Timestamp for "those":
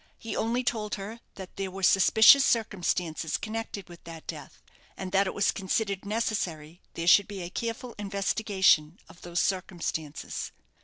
9.21-9.39